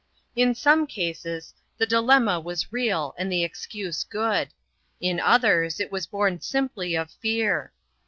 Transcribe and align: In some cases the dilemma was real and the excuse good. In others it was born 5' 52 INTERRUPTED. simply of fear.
In 0.35 0.55
some 0.55 0.87
cases 0.87 1.53
the 1.77 1.85
dilemma 1.85 2.39
was 2.39 2.73
real 2.73 3.13
and 3.19 3.31
the 3.31 3.43
excuse 3.43 4.03
good. 4.03 4.49
In 4.99 5.19
others 5.19 5.79
it 5.79 5.91
was 5.91 6.07
born 6.07 6.39
5' 6.39 6.41
52 6.41 6.57
INTERRUPTED. 6.57 6.69
simply 6.73 6.95
of 6.97 7.11
fear. 7.21 7.71